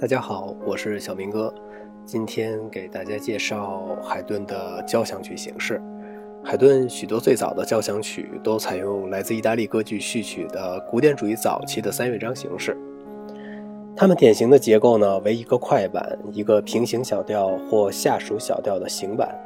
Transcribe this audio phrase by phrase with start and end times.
[0.00, 1.52] 大家好，我是小明哥，
[2.04, 5.82] 今天给大家介绍海顿的交响曲形式。
[6.44, 12.78] 海顿许多最早的交响曲都采用来自意大利歌剧序曲的古典主义早期的三乐章形式。
[13.96, 19.36] 它们典型的结构呢为一个快板、一个平行小调或下属小调的行板、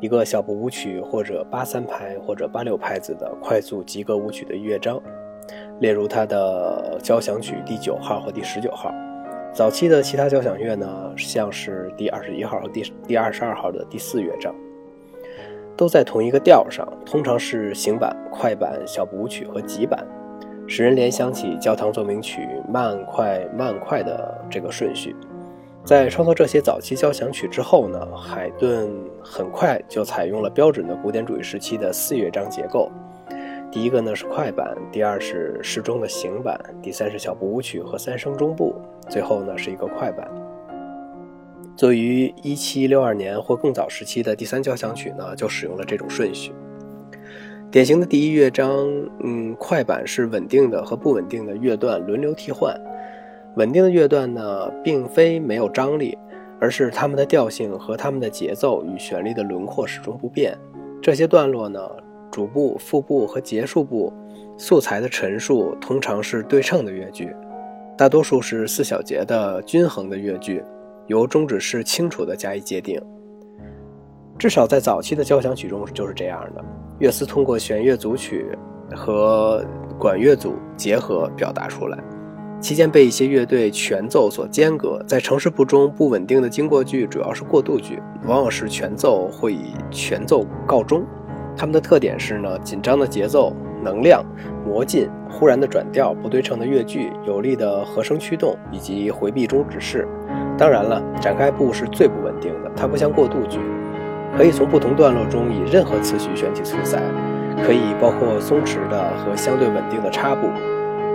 [0.00, 5.00] 一个小步舞曲或者八三拍或者八六拍子的快速及格舞曲的乐章，
[5.80, 8.92] 例如他的交响曲第九号和第十九号。
[9.52, 14.52] 早期的其他交响乐呢，像是第二十一号和第第二十二号的第四乐章，
[15.76, 20.04] 都在同一个调上，通常是行板、快板、小步舞曲和急板，
[20.66, 25.14] 使人联想起教堂奏鸣曲慢快慢快的这个顺序。
[25.84, 28.90] 在创作这些早期交响曲之后呢，海顿
[29.22, 32.90] 很快就采用了标准的古典主义时期的四乐章结构。
[33.74, 38.72] 第一个呢是快板，第二是适中的行板，第三是小步舞曲和三声中部，
[39.10, 40.30] 最后呢是一个快板。
[41.74, 46.52] 作于一七六二年或更早时期的第三交响曲呢，就使用了这种顺序。
[47.68, 48.86] 典型的第一乐章，
[49.24, 52.80] 嗯，快板是稳定的和不稳定的乐段轮流替换。
[53.56, 56.16] 稳定的乐段呢，并非没有张力，
[56.60, 60.56] 而是它们的调性和它们的节奏与旋律的轮廓始终不变。
[61.02, 61.80] 这些段落呢。
[62.34, 64.12] 主部、副部和结束部
[64.56, 67.32] 素材的陈述通常是对称的乐句，
[67.96, 70.60] 大多数是四小节的均衡的乐句，
[71.06, 73.00] 由终止式清楚地加以界定。
[74.36, 76.64] 至少在早期的交响曲中就是这样的。
[76.98, 78.46] 乐思通过弦乐组曲
[78.96, 79.64] 和
[79.96, 81.96] 管乐组结合表达出来，
[82.60, 85.00] 期间被一些乐队全奏所间隔。
[85.06, 91.06] 在城市部中，不稳定的经过句主要是过渡句，往往是全奏会以全奏告终。
[91.56, 93.52] 它们的特点是呢，紧张的节奏、
[93.82, 94.24] 能量、
[94.66, 100.06] 魔进、忽然的转调、不对称的乐句、有力的和声驱动以及回避中指示。
[100.58, 103.58] 当然了，展开部是最不稳定的，它不像过渡句，
[104.36, 107.02] 可以从不同段落中以任何次序选取素材，
[107.64, 110.48] 可以包括松弛的和相对稳定的插部。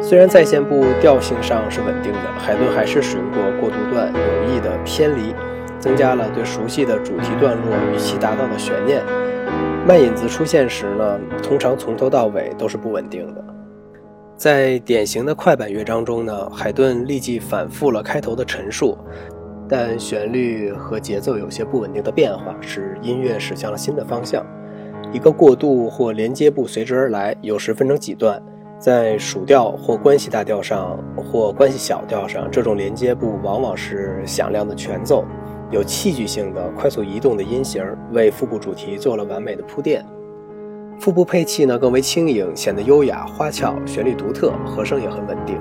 [0.02, 5.34] 虽然在线部调性上是稳定的，海顿还是使用过过渡段，有意的偏离，
[5.80, 9.02] 增加了对熟悉的主题段落与其达到的悬念。
[9.90, 13.44] 慢引子出现时呢，通常从头到尾都是不稳定的。
[14.36, 18.96] 在典型的快板乐章中呢，海顿立即反复了开头的陈述，
[19.68, 24.46] 但旋律和节奏有些不稳定的变化，使音乐驶向了新的方向。
[25.12, 28.40] 一个过渡或连接部随之而来，有时分成几段，
[28.78, 35.26] 在属调或关系大调上或关系小调上，这种连接部往往是响亮的全奏。
[35.72, 40.04] 有戏剧性的快速移动的音型，为副部主题做了完美的铺垫。
[41.00, 45.58] 腹部配器呢更为轻盈，显得优雅花俏，旋律独特，和声也很稳定。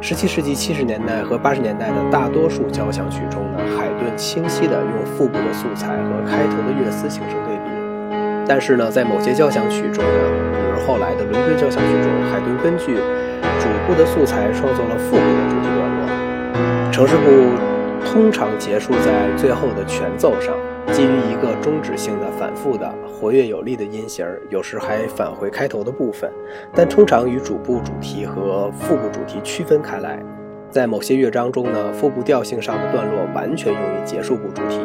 [0.00, 7.70] 十七世纪七十年代和八十年代的大多数交响曲中呢，海顿清晰地用腹部的素材和开头的乐思形成对比。
[8.48, 10.10] 但是呢，在某些交响曲中呢，
[10.52, 17.69] 比如后来的伦敦交响曲中，海顿根据主部的素材创作了副部的主题段落，城市部。
[18.04, 20.54] 通常结束在最后的全奏上，
[20.92, 26.30] 基于一个终止性的反复的活跃有力的音型，有时还返回开头的部分，
[26.74, 30.18] 但通常与主部主题和副部主题区分开来。
[30.70, 34.80] 在某些乐章中呢，副部调性上的段落完全用于结束部主题。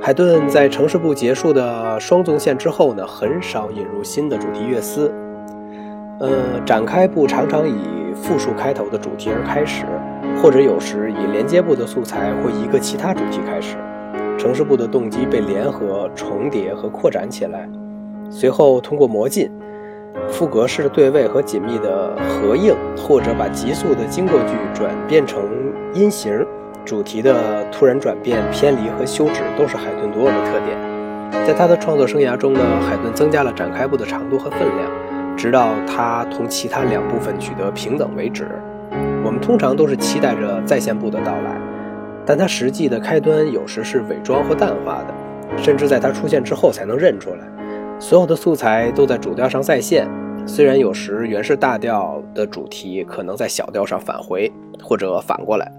[0.00, 5.12] 海顿在城市部结束的双纵线之后呢，很少引入新的主题乐思。
[6.20, 9.84] 呃，展开部常常以复数开头的主题而开始。
[10.42, 13.76] 或者有时以连接部的素材或一个其他主题开始，
[14.38, 17.68] 城市部的动机被联合、重叠和扩展起来，
[18.30, 19.50] 随后通过模进、
[20.28, 25.40] 副格式的对位和紧密的合应，或者把急速的经过句转变成
[25.94, 26.44] 音型，
[26.84, 31.46] 主题的突然转变、偏离和休止都是海顿独有的特点。
[31.46, 34.90] 在他的创作生涯中呢，海顿增加了展开部的长度和分量，
[35.36, 38.46] 直到他同其他两部分取得平等为止。
[39.26, 41.60] 我们通常都是期待着在线部的到来，
[42.24, 45.12] 但它实际的开端有时是伪装或淡化的，
[45.58, 47.38] 甚至在它出现之后才能认出来。
[47.98, 50.08] 所有的素材都在主调上再现，
[50.46, 55.72] 虽然有时原是大调的主题可能在小调上返回或者反过来，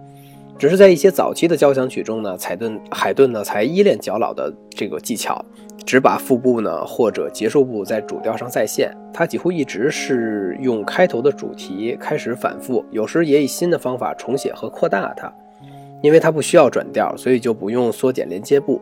[0.58, 5.46] 只是在一些早期的交响曲中呢，海顿海顿呢才依恋较老的这个技巧。
[5.88, 15.34] 只把副部呢或者结束部在主调上再现，它几乎一直是用开头的主题开始反复，有时也以新的方法重写和扩大它。
[16.04, 18.82] 因为它不需要转调，所以就不用缩减连接部，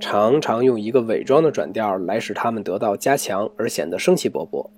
[0.00, 4.68] 常常用一个伪装的转调来使它们得到加强而显得生气勃勃。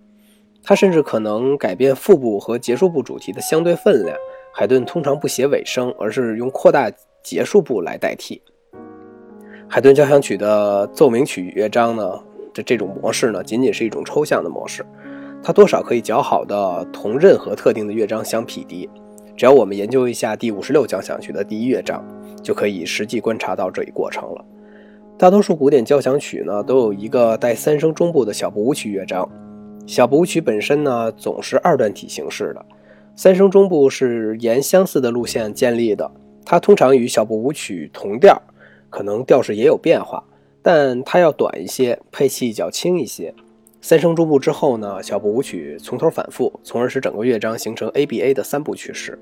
[0.62, 4.14] 它甚至可能改变副部和结束部主题的相对分量。
[4.53, 6.93] 海顿通常不写尾声，而是用扩大
[7.23, 8.43] 结束部来代替。
[9.69, 12.19] 海顿交响曲的奏鸣曲乐章呢，
[12.55, 14.87] 这这种模式呢，仅仅是一种抽象的模式，
[15.43, 18.89] 它多少可以较好的同任何特定的乐章相匹敌。
[19.37, 22.03] 只要我们研究一下第五十六交响曲的第一乐章，
[22.43, 24.45] 就可以实际观察到这一过程了。
[25.19, 29.29] 大多数古典交响曲呢，都有一个带三声中部的小步舞曲乐章。
[29.85, 32.65] 小步舞曲本身呢，总是二段体形式的。
[33.17, 36.11] 三声中部是沿相似的路线建立的，
[36.45, 38.41] 它通常与小步舞曲同调，
[38.91, 40.25] 可能调式也有变化，
[40.62, 43.35] 但它要短一些，配器较轻一些。
[43.81, 49.19] 三声中部之后呢，小步舞曲从头反复，从而使整个乐章形成 ABA 的三部曲式。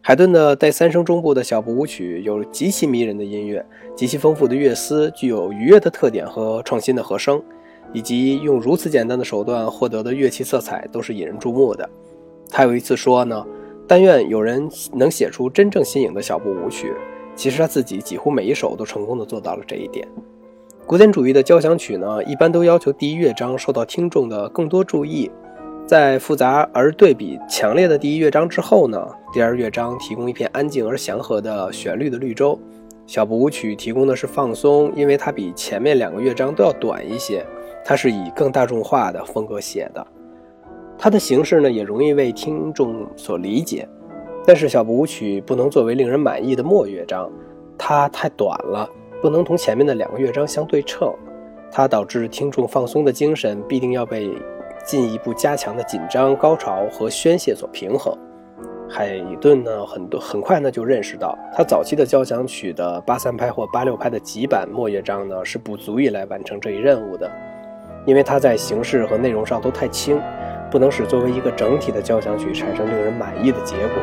[0.00, 3.64] 海顿的带三声中部的小步舞曲有极其迷人的音乐，
[3.94, 7.42] 极其丰富的乐思，具有愉悦的特点和创新的和声，
[7.92, 11.88] 以及用如此简单的手段获得的乐器色彩，都是引人注目的。
[12.50, 13.46] 他有一次说呢
[13.86, 16.92] ：“但愿有人能写出真正新颖的小步舞曲。”
[17.34, 20.06] 其实他自己几乎每一首都成功的做到了这一点。
[20.86, 25.30] 古典主义的交响曲呢，一般都要求第一乐章受到听众的更多注意。
[25.86, 32.58] 在复杂而对比强烈的第一乐章之后呢，第二乐章提供一片安静而祥和的旋律的绿洲。
[33.06, 37.44] 小步舞曲提供的是放松，因为它比前面两个乐章都要短一些。
[37.84, 40.06] 它是以更大众化的风格写的。
[40.96, 43.86] 它的形式呢，也容易为听众所理解，
[44.46, 47.30] 但是小步舞曲不能作为令人满意的末乐章，
[47.78, 48.86] 它太短了，
[49.22, 51.10] 不能同前面的两个乐章相对称，
[51.72, 54.30] 它导致听众放松的精神必定要被
[54.84, 58.14] 进一步加强的紧张、高潮和宣泄所平衡。
[58.86, 67.30] 海顿呢，很多很快呢就认识到，他早期的交响曲的八三拍或八六拍的极版末乐章呢，是不足以来完成这一任务的，
[68.04, 70.20] 因为它在形式和内容上都太轻。
[70.70, 73.94] 不能使作为一个整体的交响曲产生令人满意的结果，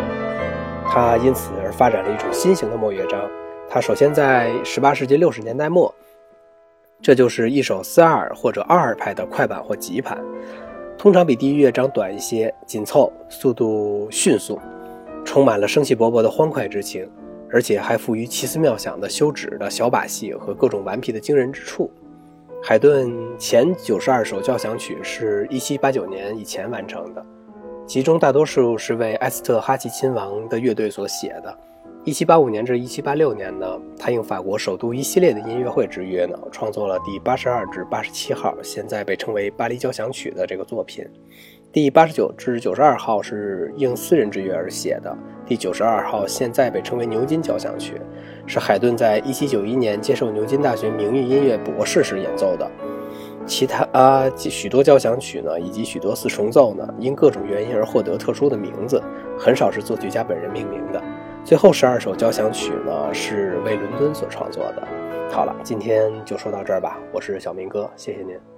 [0.93, 3.21] 它因此而发展了一种新型的末乐章。
[3.69, 5.93] 它首先在18世纪60年代末，
[7.01, 10.21] 这就是一首四二或者二二拍的快板或急盘，
[10.97, 14.59] 通常比第一乐章短一些，紧凑，速度迅速，
[15.23, 17.09] 充满了生气勃勃的欢快之情，
[17.49, 21.89] 而且还富于奇思妙想的休止的小把戏和各种顽皮的惊人之处。
[22.61, 23.09] 海顿
[23.39, 27.25] 前九十二首交响曲是一七八九年以前完成的，
[27.85, 31.57] 其中大多数是为埃斯特哈奇亲王的乐队所写的。
[32.03, 41.05] 一七八五年至一七八六年呢，他应法国首都一系列的音乐会之约呢，创作了第八十二至八十七号，现在被称为巴黎交响曲的这个作品。
[41.71, 48.01] 第八十九至九十二号是应私人之约而写的，第九十二号现在被称为牛津交响曲，
[48.47, 52.69] 是海顿在一七九一年接受牛津大学名誉音乐博士时演奏的。
[53.45, 59.01] 其他啊许多交响曲呢，以及许多四重奏呢，因各种原因而获得特殊的名字，
[59.37, 61.01] 很少是作曲家本人命名的。
[61.43, 64.87] 最后十二首交响曲呢，是为伦敦所创作的。
[65.31, 68.50] 好了，今天就说到这儿吧，我是小明哥，谢谢您。